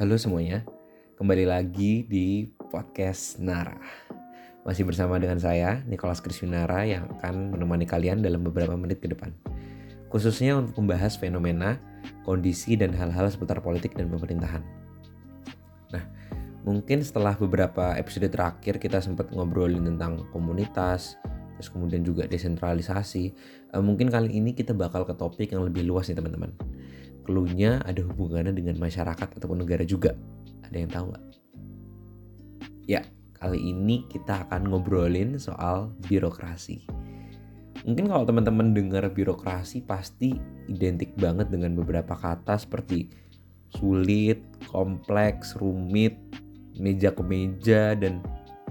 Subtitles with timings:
[0.00, 0.64] Halo semuanya,
[1.20, 3.76] kembali lagi di podcast Nara.
[4.64, 9.28] Masih bersama dengan saya, Nicholas Kriswinara yang akan menemani kalian dalam beberapa menit ke depan.
[10.08, 11.76] Khususnya untuk membahas fenomena,
[12.24, 14.64] kondisi, dan hal-hal seputar politik dan pemerintahan.
[15.92, 16.04] Nah,
[16.64, 21.20] mungkin setelah beberapa episode terakhir kita sempat ngobrolin tentang komunitas,
[21.60, 23.24] terus kemudian juga desentralisasi.
[23.68, 26.69] Eh, mungkin kali ini kita bakal ke topik yang lebih luas nih teman-teman
[27.22, 30.16] clue-nya ada hubungannya dengan masyarakat ataupun negara juga.
[30.66, 31.24] Ada yang tahu nggak?
[32.90, 33.00] Ya,
[33.38, 36.84] kali ini kita akan ngobrolin soal birokrasi.
[37.86, 40.36] Mungkin kalau teman-teman dengar birokrasi pasti
[40.68, 43.08] identik banget dengan beberapa kata seperti
[43.72, 46.18] sulit, kompleks, rumit,
[46.76, 48.20] meja ke meja dan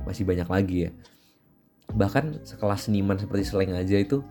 [0.06, 0.92] masih banyak lagi ya.
[1.96, 4.22] Bahkan sekelas seniman seperti Seleng aja itu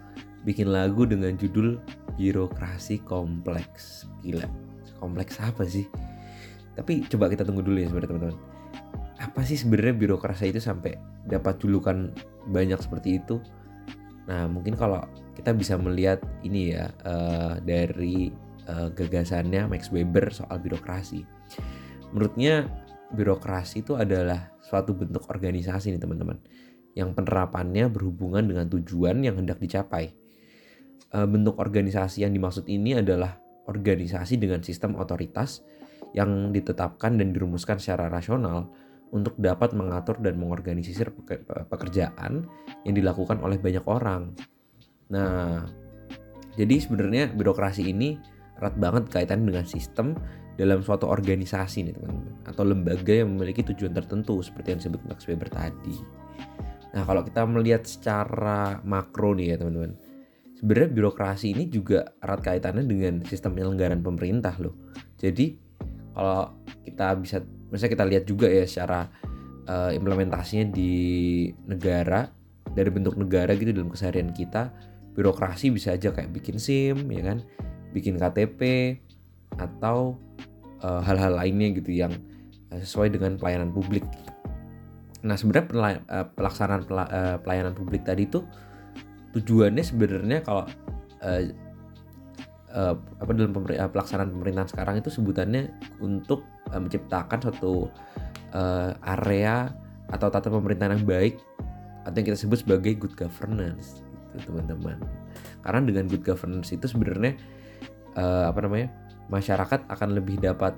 [0.47, 1.83] bikin lagu dengan judul
[2.19, 4.11] birokrasi kompleks.
[4.27, 4.45] Gila
[4.99, 5.87] kompleks apa sih?
[6.75, 8.39] Tapi coba kita tunggu dulu ya sebenarnya teman-teman.
[9.19, 12.11] Apa sih sebenarnya birokrasi itu sampai dapat julukan
[12.51, 13.39] banyak seperti itu?
[14.27, 15.03] Nah mungkin kalau
[15.39, 18.35] kita bisa melihat ini ya uh, dari
[18.67, 21.23] uh, gagasannya Max Weber soal birokrasi.
[22.11, 22.67] Menurutnya
[23.15, 26.37] birokrasi itu adalah suatu bentuk organisasi nih teman-teman
[26.93, 30.18] yang penerapannya berhubungan dengan tujuan yang hendak dicapai
[31.09, 35.65] bentuk organisasi yang dimaksud ini adalah organisasi dengan sistem otoritas
[36.17, 38.69] yang ditetapkan dan dirumuskan secara rasional
[39.09, 41.13] untuk dapat mengatur dan mengorganisir
[41.69, 42.45] pekerjaan
[42.85, 44.37] yang dilakukan oleh banyak orang.
[45.09, 45.65] Nah,
[46.57, 48.21] jadi sebenarnya birokrasi ini
[48.61, 50.13] erat banget kaitan dengan sistem
[50.59, 55.25] dalam suatu organisasi nih teman-teman atau lembaga yang memiliki tujuan tertentu seperti yang disebut Max
[55.25, 55.97] Weber tadi.
[56.93, 59.95] Nah, kalau kita melihat secara makro nih ya teman-teman
[60.59, 64.75] sebenarnya birokrasi ini juga erat kaitannya dengan sistem penyelenggaraan pemerintah loh.
[65.15, 65.55] Jadi
[66.11, 66.51] kalau
[66.83, 67.39] kita bisa,
[67.71, 69.07] misalnya kita lihat juga ya secara
[69.71, 72.27] uh, implementasinya di negara
[72.75, 74.75] dari bentuk negara gitu dalam keseharian kita,
[75.15, 77.39] birokrasi bisa aja kayak bikin SIM ya kan,
[77.95, 78.61] bikin KTP
[79.63, 80.19] atau
[80.83, 82.11] uh, hal-hal lainnya gitu yang
[82.75, 84.03] uh, sesuai dengan pelayanan publik.
[85.23, 85.67] Nah sebenarnya
[86.35, 86.87] pelaksanaan
[87.43, 88.39] pelayanan publik tadi itu
[89.37, 90.65] tujuannya sebenarnya kalau
[91.21, 91.43] uh,
[92.73, 97.89] uh, apa dalam pemer uh, pelaksanaan pemerintahan sekarang itu sebutannya untuk uh, menciptakan suatu
[98.53, 99.73] uh, area
[100.09, 101.35] atau tata pemerintahan yang baik
[102.09, 104.01] atau yang kita sebut sebagai good governance
[104.33, 104.97] gitu teman-teman.
[105.61, 107.37] Karena dengan good governance itu sebenarnya
[108.17, 108.89] uh, apa namanya
[109.29, 110.73] masyarakat akan lebih dapat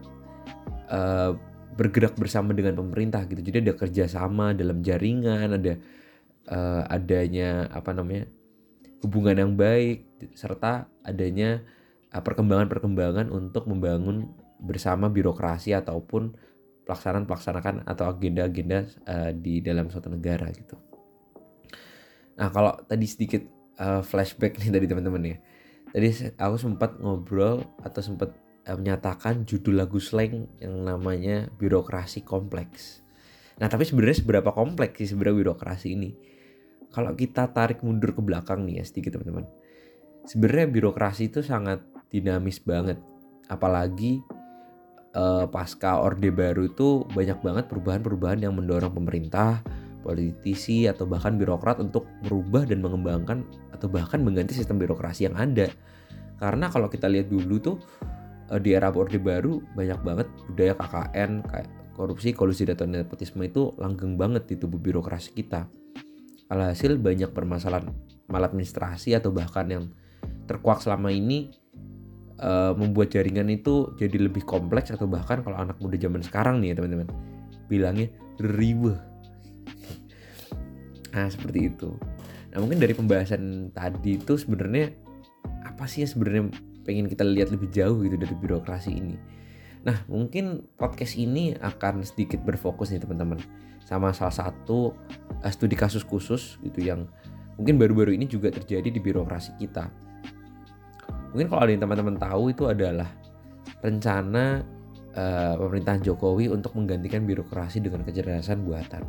[0.91, 1.39] uh,
[1.79, 3.39] bergerak bersama dengan pemerintah gitu.
[3.41, 5.79] Jadi ada kerjasama dalam jaringan ada
[6.51, 8.27] uh, adanya apa namanya
[9.01, 10.05] hubungan yang baik
[10.37, 11.65] serta adanya
[12.13, 14.29] uh, perkembangan-perkembangan untuk membangun
[14.61, 16.37] bersama birokrasi ataupun
[16.85, 20.77] pelaksanaan pelaksanakan atau agenda-agenda uh, di dalam suatu negara gitu.
[22.37, 23.43] Nah kalau tadi sedikit
[23.81, 25.37] uh, flashback nih tadi teman-teman ya.
[25.91, 28.37] Tadi aku sempat ngobrol atau sempat
[28.69, 33.01] uh, menyatakan judul lagu slang yang namanya birokrasi kompleks.
[33.61, 36.11] Nah tapi sebenarnya seberapa kompleks sih sebenarnya birokrasi ini?
[36.91, 39.47] Kalau kita tarik mundur ke belakang nih ya sedikit teman-teman.
[40.27, 42.99] Sebenarnya birokrasi itu sangat dinamis banget.
[43.47, 44.23] Apalagi
[45.15, 49.63] uh, pasca Orde Baru itu banyak banget perubahan-perubahan yang mendorong pemerintah,
[50.03, 55.71] politisi atau bahkan birokrat untuk merubah dan mengembangkan atau bahkan mengganti sistem birokrasi yang ada.
[56.43, 57.77] Karena kalau kita lihat dulu tuh
[58.51, 63.75] uh, di era Orde Baru banyak banget budaya KKN kayak korupsi, kolusi dan nepotisme itu
[63.79, 65.80] langgeng banget di tubuh birokrasi kita
[66.51, 67.95] Alhasil banyak permasalahan
[68.27, 69.85] maladministrasi atau bahkan yang
[70.51, 71.55] terkuak selama ini
[72.43, 76.75] uh, membuat jaringan itu jadi lebih kompleks atau bahkan kalau anak muda zaman sekarang nih
[76.75, 77.09] ya teman-teman
[77.71, 78.11] bilangnya
[78.43, 78.99] ribet.
[81.15, 81.95] nah seperti itu.
[82.51, 84.91] Nah mungkin dari pembahasan tadi itu sebenarnya
[85.63, 86.43] apa sih yang sebenarnya
[86.83, 89.15] pengen kita lihat lebih jauh gitu dari birokrasi ini.
[89.87, 93.41] Nah mungkin podcast ini akan sedikit berfokus nih teman-teman
[93.81, 94.93] sama salah satu
[95.41, 97.09] uh, studi kasus khusus gitu yang
[97.57, 99.89] mungkin baru-baru ini juga terjadi di birokrasi kita.
[101.33, 103.09] Mungkin kalau ada yang teman-teman tahu itu adalah
[103.81, 104.67] rencana
[105.17, 109.03] uh, pemerintahan Jokowi untuk menggantikan birokrasi dengan kecerdasan buatan.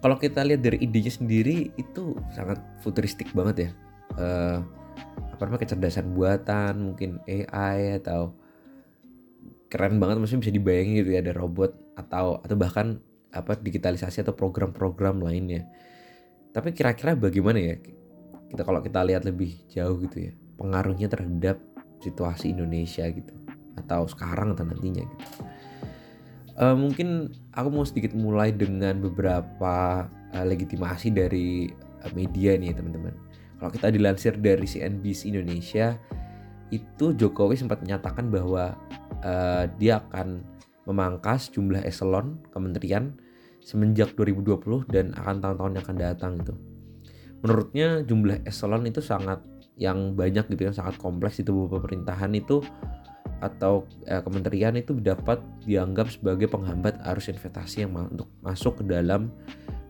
[0.00, 3.70] Kalau kita lihat dari idenya sendiri itu sangat futuristik banget ya.
[4.16, 4.58] Uh,
[5.36, 8.32] apa namanya kecerdasan buatan, mungkin AI atau
[9.70, 12.98] keren banget maksudnya bisa dibayangin gitu ya ada robot atau atau bahkan
[13.30, 15.70] apa digitalisasi atau program-program lainnya.
[16.50, 17.78] Tapi kira-kira bagaimana ya
[18.50, 21.62] kita kalau kita lihat lebih jauh gitu ya pengaruhnya terhadap
[22.02, 23.32] situasi Indonesia gitu
[23.78, 25.26] atau sekarang atau nantinya gitu.
[26.60, 31.70] Uh, mungkin aku mau sedikit mulai dengan beberapa uh, legitimasi dari
[32.04, 33.16] uh, media nih teman-teman.
[33.56, 35.96] Kalau kita dilansir dari CNBC Indonesia,
[36.68, 38.76] itu Jokowi sempat menyatakan bahwa
[39.24, 40.42] uh, dia akan
[40.88, 43.14] memangkas jumlah eselon kementerian
[43.60, 46.54] semenjak 2020 dan akan tahun-tahun yang akan datang gitu.
[47.40, 49.40] Menurutnya jumlah eselon itu sangat
[49.80, 52.60] yang banyak gitu yang sangat kompleks itu pemerintahan itu
[53.40, 58.84] atau eh, kementerian itu dapat dianggap sebagai penghambat arus investasi yang ma untuk masuk ke
[58.84, 59.32] dalam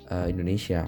[0.06, 0.86] eh, Indonesia.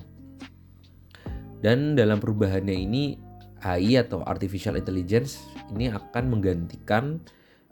[1.63, 3.19] Dan dalam perubahannya ini
[3.63, 7.23] AI atau artificial intelligence ini akan menggantikan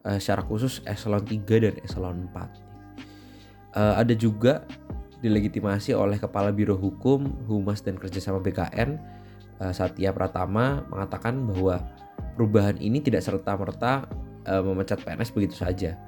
[0.06, 3.76] eh, secara khusus eselon 3 dan eselon 4.
[3.76, 4.66] Eh, ada juga
[5.20, 8.96] dilegitimasi oleh Kepala Biro Hukum, Humas dan Kerjasama BKN
[9.60, 11.84] uh, Satya Pratama mengatakan bahwa
[12.34, 14.08] perubahan ini tidak serta-merta
[14.48, 16.00] uh, memecat PNS begitu saja,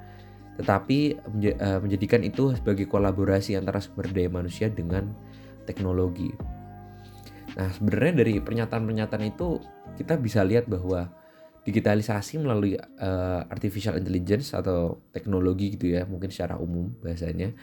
[0.57, 5.13] tetapi menj uh, menjadikan itu sebagai kolaborasi antara sumber daya manusia dengan
[5.69, 6.33] teknologi.
[7.53, 9.61] Nah, sebenarnya dari pernyataan-pernyataan itu
[10.01, 11.05] kita bisa lihat bahwa
[11.63, 17.55] digitalisasi melalui uh, artificial intelligence atau teknologi gitu ya, mungkin secara umum bahasanya,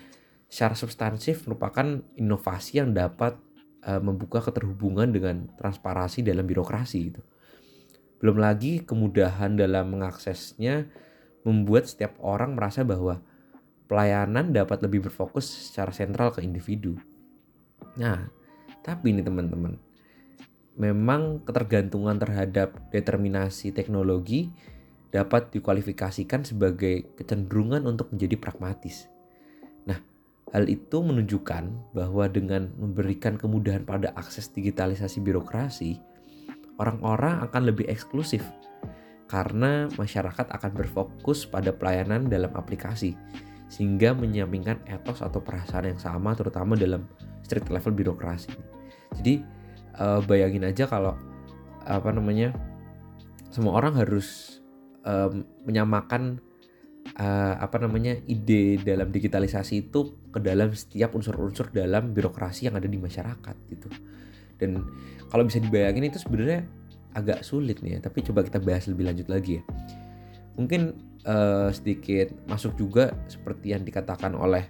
[0.49, 3.37] secara substansif merupakan inovasi yang dapat
[3.85, 7.23] uh, membuka keterhubungan dengan transparansi dalam birokrasi gitu.
[8.21, 10.89] Belum lagi kemudahan dalam mengaksesnya
[11.45, 13.25] membuat setiap orang merasa bahwa
[13.89, 17.01] pelayanan dapat lebih berfokus secara sentral ke individu.
[17.97, 18.29] Nah,
[18.85, 19.77] tapi ini teman-teman,
[20.81, 24.49] memang ketergantungan terhadap determinasi teknologi
[25.13, 29.11] dapat dikualifikasikan sebagai kecenderungan untuk menjadi pragmatis.
[29.85, 30.01] Nah,
[30.51, 36.03] Hal itu menunjukkan bahwa dengan memberikan kemudahan pada akses digitalisasi birokrasi,
[36.83, 38.43] orang-orang akan lebih eksklusif
[39.31, 43.15] karena masyarakat akan berfokus pada pelayanan dalam aplikasi
[43.71, 47.07] sehingga menyampingkan etos atau perasaan yang sama terutama dalam
[47.47, 48.51] street level birokrasi.
[49.23, 49.47] Jadi
[49.99, 51.17] uh, bayangin aja kalau
[51.83, 52.53] apa namanya
[53.51, 54.61] semua orang harus
[55.03, 56.39] um, menyamakan
[57.19, 62.87] uh, apa namanya ide dalam digitalisasi itu ke dalam setiap unsur-unsur dalam birokrasi yang ada
[62.87, 63.89] di masyarakat gitu.
[64.61, 64.85] Dan
[65.33, 66.69] kalau bisa dibayangin itu sebenarnya
[67.11, 69.63] agak sulit nih ya tapi coba kita bahas lebih lanjut lagi ya.
[70.55, 70.95] Mungkin
[71.25, 74.69] uh, sedikit masuk juga seperti yang dikatakan oleh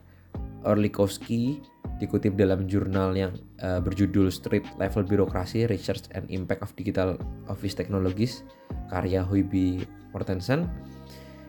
[0.65, 1.63] Orlikowski
[2.01, 7.77] dikutip dalam jurnal yang uh, berjudul Street Level Birokrasi Research and Impact of Digital Office
[7.77, 8.45] Technologies
[8.89, 10.69] karya Hoiby Mortensen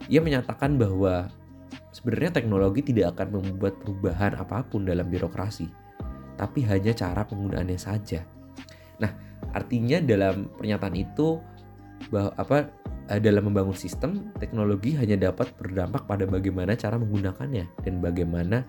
[0.10, 1.30] ia menyatakan bahwa
[1.94, 5.70] sebenarnya teknologi tidak akan membuat perubahan apa pun dalam birokrasi,
[6.40, 8.26] tapi hanya cara penggunaannya saja.
[8.98, 9.12] Nah,
[9.54, 11.38] artinya dalam pernyataan itu
[12.10, 12.58] bahwa apa
[13.14, 18.66] eh, dalam membangun sistem teknologi hanya dapat berdampak pada bagaimana cara menggunakannya dan bagaimana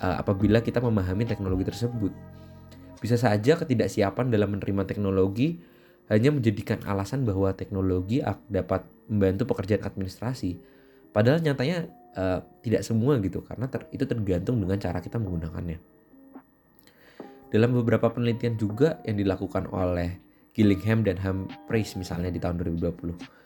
[0.00, 2.12] uh, apabila kita memahami teknologi tersebut.
[3.00, 5.60] Bisa saja ketidaksiapan dalam menerima teknologi
[6.12, 8.20] hanya menjadikan alasan bahwa teknologi
[8.50, 10.58] dapat membantu pekerjaan administrasi.
[11.14, 11.86] Padahal nyatanya
[12.18, 15.78] uh, tidak semua gitu karena ter, itu tergantung dengan cara kita menggunakannya.
[17.50, 20.18] Dalam beberapa penelitian juga yang dilakukan oleh
[20.54, 23.40] Gillingham dan Humphreys misalnya di tahun 2020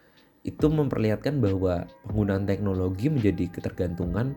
[0.45, 4.37] itu memperlihatkan bahwa penggunaan teknologi menjadi ketergantungan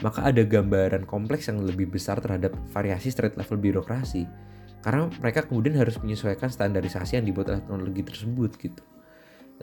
[0.00, 4.24] maka ada gambaran kompleks yang lebih besar terhadap variasi street level birokrasi.
[4.82, 8.82] Karena mereka kemudian harus menyesuaikan standarisasi yang dibuat oleh teknologi tersebut gitu.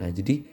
[0.00, 0.46] Nah jadi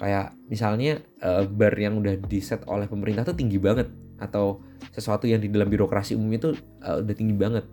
[0.00, 4.64] kayak misalnya uh, bar yang udah di set oleh pemerintah tuh tinggi banget atau
[4.94, 6.54] sesuatu yang di dalam birokrasi umumnya tuh
[6.86, 7.68] uh, udah tinggi banget.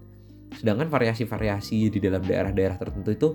[0.51, 3.29] Sedangkan variasi-variasi di dalam daerah-daerah tertentu itu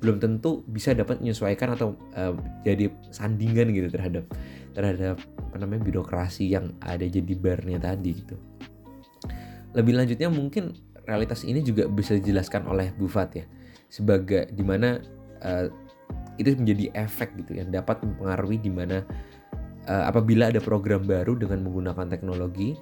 [0.00, 2.32] belum tentu bisa dapat menyesuaikan atau uh,
[2.64, 4.24] jadi sandingan gitu terhadap
[4.72, 8.36] terhadap apa namanya birokrasi yang ada jadi barnya tadi gitu.
[9.76, 13.46] Lebih lanjutnya mungkin realitas ini juga bisa dijelaskan oleh Buffett ya
[13.90, 15.02] sebagai di mana
[15.42, 15.66] uh,
[16.38, 19.04] itu menjadi efek gitu yang dapat mempengaruhi di mana
[19.90, 22.78] uh, apabila ada program baru dengan menggunakan teknologi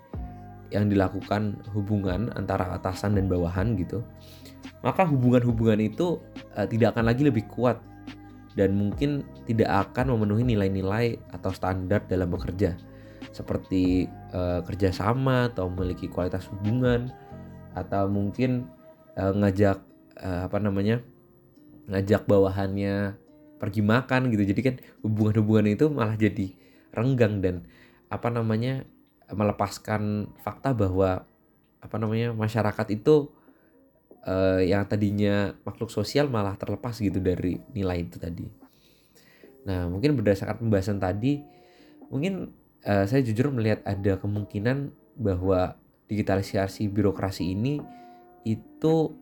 [0.68, 4.04] yang dilakukan hubungan antara atasan dan bawahan gitu
[4.82, 6.23] maka hubungan-hubungan itu
[6.54, 7.82] uh, tidak akan lagi lebih kuat
[8.54, 12.75] dan mungkin tidak akan memenuhi nilai-nilai atau standar dalam bekerja.
[13.30, 17.11] Seperti uh, kerjasama atau memiliki kualitas hubungan
[17.75, 18.66] atau mungkin
[19.14, 19.78] uh, ngajak
[20.18, 20.99] uh, apa namanya
[21.87, 23.14] ngajak bawahannya
[23.62, 24.42] pergi makan gitu.
[24.42, 24.75] Jadi kan
[25.06, 26.54] hubungan-hubungan itu malah jadi
[26.94, 27.66] renggang dan
[28.08, 28.82] apa namanya
[29.28, 31.28] melepaskan fakta bahwa
[31.78, 33.30] apa namanya masyarakat itu
[34.25, 38.46] uh, yang tadinya makhluk sosial malah terlepas gitu dari nilai itu tadi.
[39.68, 41.44] Nah mungkin berdasarkan pembahasan tadi
[42.08, 42.50] mungkin
[42.88, 45.76] uh, saya jujur melihat ada kemungkinan bahwa
[46.08, 47.82] digitalisasi birokrasi ini
[48.48, 49.12] itu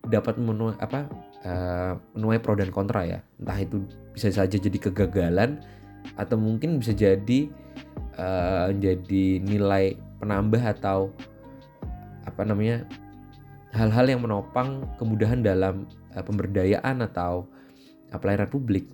[0.00, 1.04] dapat menuai apa
[1.44, 3.84] uh, menuai pro dan kontra ya entah itu
[4.16, 5.60] bisa saja jadi kegagalan
[6.16, 7.52] atau mungkin bisa jadi
[8.16, 11.12] uh, jadi nilai penambah atau
[12.24, 12.88] apa namanya
[13.70, 17.46] hal-hal yang menopang kemudahan dalam uh, pemberdayaan atau
[18.10, 18.90] uh, pelayanan publik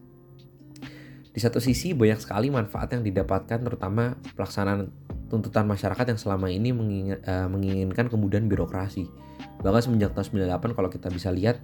[1.36, 4.88] di satu sisi banyak sekali manfaat yang didapatkan terutama pelaksanaan
[5.28, 6.72] tuntutan masyarakat yang selama ini
[7.12, 9.04] eh, menginginkan kemudahan birokrasi.
[9.60, 11.60] Bahkan semenjak tahun 98 kalau kita bisa lihat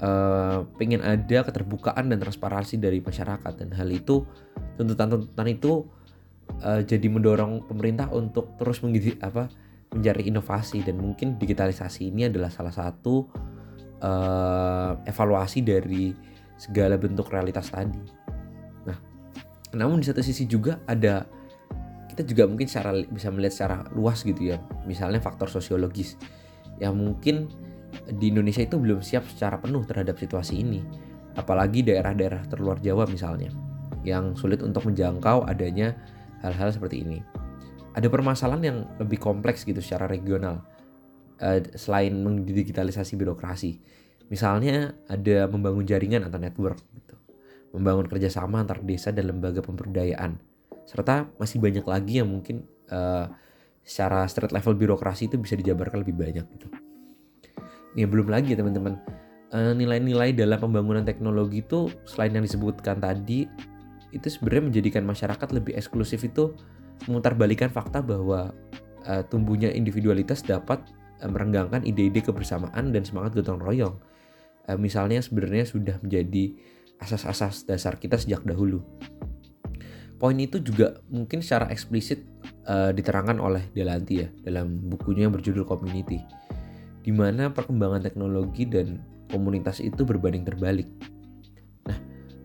[0.00, 4.24] uh, pengen ada keterbukaan dan transparansi dari masyarakat dan hal itu
[4.80, 5.84] tuntutan-tuntutan itu
[6.64, 9.48] jadi mendorong pemerintah untuk terus mengisi apa
[9.94, 13.30] mencari inovasi dan mungkin digitalisasi ini adalah salah satu
[14.02, 16.10] uh, evaluasi dari
[16.58, 18.24] segala bentuk realitas tadi.
[19.74, 21.26] Namun di satu sisi juga ada
[22.14, 24.62] kita juga mungkin secara bisa melihat secara luas gitu ya.
[24.86, 26.14] Misalnya faktor sosiologis
[26.78, 27.50] yang mungkin
[28.06, 30.80] di Indonesia itu belum siap secara penuh terhadap situasi ini.
[31.34, 33.50] Apalagi daerah-daerah terluar Jawa misalnya
[34.06, 35.98] yang sulit untuk menjangkau adanya
[36.46, 37.18] hal-hal seperti ini.
[37.94, 40.66] Ada permasalahan yang lebih kompleks gitu secara regional
[41.38, 43.78] uh, selain mendigitalisasi birokrasi.
[44.28, 47.14] Misalnya ada membangun jaringan atau network gitu
[47.74, 50.38] membangun kerjasama antar desa dan lembaga pemberdayaan.
[50.86, 52.62] Serta masih banyak lagi yang mungkin
[52.94, 53.26] uh,
[53.82, 56.70] secara street level birokrasi itu bisa dijabarkan lebih banyak gitu.
[57.98, 58.98] Ya belum lagi ya teman-teman
[59.54, 63.46] eh, nilai-nilai dalam pembangunan teknologi itu selain yang disebutkan tadi
[64.10, 66.58] itu sebenarnya menjadikan masyarakat lebih eksklusif itu
[67.06, 68.54] memutarbalikan fakta bahwa
[69.04, 70.80] uh, tumbuhnya individualitas dapat
[71.20, 73.96] uh, merenggangkan ide-ide kebersamaan dan semangat gotong royong.
[74.64, 76.56] Uh, misalnya sebenarnya sudah menjadi
[77.02, 78.80] asas-asas dasar kita sejak dahulu.
[80.16, 82.24] Poin itu juga mungkin secara eksplisit
[82.64, 86.22] uh, diterangkan oleh Delanti ya dalam bukunya yang berjudul Community,
[87.04, 90.88] di mana perkembangan teknologi dan komunitas itu berbanding terbalik.
[91.84, 91.98] Nah,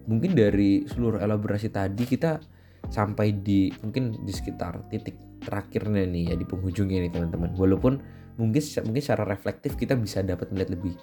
[0.09, 2.41] mungkin dari seluruh elaborasi tadi kita
[2.89, 7.53] sampai di mungkin di sekitar titik terakhirnya nih ya di penghujungnya nih teman-teman.
[7.55, 8.01] Walaupun
[8.39, 10.93] mungkin mungkin secara reflektif kita bisa dapat melihat lebih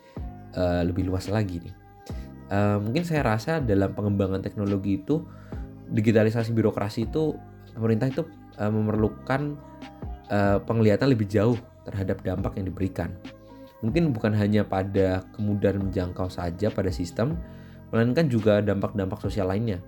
[0.56, 1.74] uh, lebih luas lagi nih
[2.50, 5.22] uh, mungkin saya rasa dalam pengembangan teknologi itu
[5.90, 7.34] digitalisasi birokrasi itu
[7.74, 8.22] pemerintah itu
[8.58, 9.54] uh, memerlukan
[10.30, 13.14] uh, penglihatan lebih jauh terhadap dampak yang diberikan.
[13.84, 17.38] Mungkin bukan hanya pada kemudahan menjangkau saja pada sistem,
[17.94, 19.78] melainkan juga dampak-dampak sosial lainnya.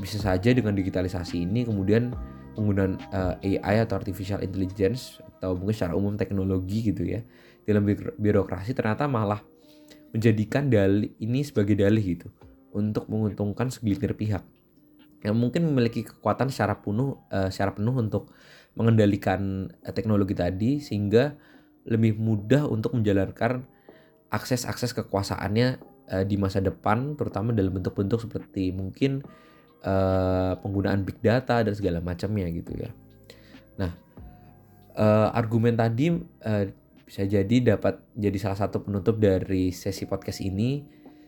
[0.00, 2.14] Bisa saja dengan digitalisasi ini kemudian
[2.56, 7.20] penggunaan uh, AI atau artificial intelligence atau mungkin secara umum teknologi gitu ya
[7.64, 7.86] dalam
[8.18, 9.40] birokrasi ternyata malah
[10.12, 12.28] menjadikan dalih ini sebagai dalih gitu
[12.76, 14.44] untuk menguntungkan segelintir pihak
[15.22, 18.34] yang mungkin memiliki kekuatan secara penuh uh, secara penuh untuk
[18.76, 21.32] mengendalikan uh, teknologi tadi sehingga
[21.86, 23.66] lebih mudah untuk menjalankan
[24.30, 25.78] akses-akses kekuasaannya
[26.10, 29.22] uh, di masa depan terutama dalam bentuk-bentuk seperti mungkin
[29.84, 32.90] uh, penggunaan big data dan segala macamnya gitu ya.
[33.78, 33.92] Nah,
[34.96, 36.14] uh, argumen tadi
[36.46, 36.64] uh,
[37.06, 40.82] bisa jadi dapat jadi salah satu penutup dari sesi podcast ini.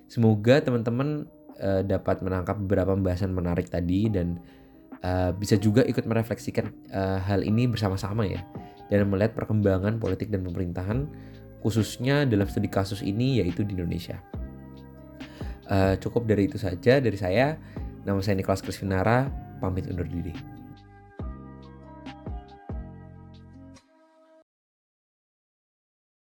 [0.09, 1.29] Semoga teman-teman
[1.61, 4.41] uh, dapat menangkap beberapa pembahasan menarik tadi dan
[5.05, 8.41] uh, bisa juga ikut merefleksikan uh, hal ini bersama-sama ya
[8.93, 11.09] dan melihat perkembangan politik dan pemerintahan
[11.65, 14.21] khususnya dalam studi kasus ini yaitu di Indonesia.
[15.65, 17.57] Uh, cukup dari itu saja dari saya.
[18.05, 19.33] Nama saya Nicholas Krisvinara,
[19.65, 20.37] pamit undur diri.